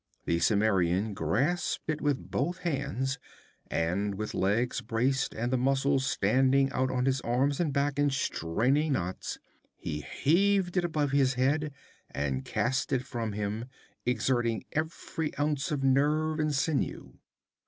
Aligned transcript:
The 0.25 0.39
Cimmerian 0.39 1.13
grasped 1.13 1.87
it 1.87 2.01
with 2.01 2.31
both 2.31 2.57
hands, 2.57 3.19
and 3.69 4.15
with 4.15 4.33
legs 4.33 4.81
braced 4.81 5.35
and 5.35 5.53
the 5.53 5.59
muscles 5.59 6.07
standing 6.07 6.71
out 6.71 6.89
on 6.89 7.05
his 7.05 7.21
arms 7.21 7.59
and 7.59 7.71
back 7.71 7.99
in 7.99 8.09
straining 8.09 8.93
knots, 8.93 9.37
he 9.77 10.01
heaved 10.01 10.75
it 10.75 10.83
above 10.83 11.11
his 11.11 11.35
head 11.35 11.71
and 12.09 12.43
cast 12.43 12.91
it 12.91 13.03
from 13.05 13.33
him, 13.33 13.65
exerting 14.03 14.65
every 14.71 15.37
ounce 15.37 15.69
of 15.69 15.83
nerve 15.83 16.39
and 16.39 16.55
sinew. 16.55 17.19